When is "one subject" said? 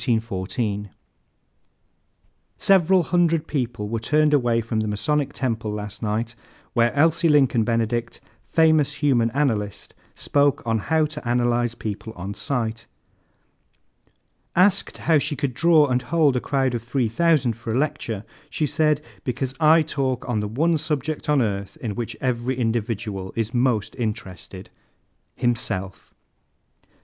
20.47-21.29